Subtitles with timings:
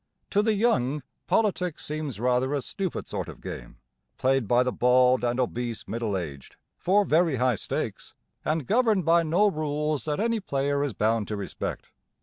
[0.31, 3.77] To the young, politics seems rather a stupid sort of game
[4.17, 9.21] played by the bald and obese middle aged, for very high stakes, and governed by
[9.21, 11.91] no rules that any player is bound to respect.